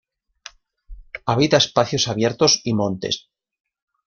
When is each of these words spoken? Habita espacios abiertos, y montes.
Habita 1.27 1.57
espacios 1.57 2.07
abiertos, 2.07 2.59
y 2.63 2.73
montes. 2.73 3.29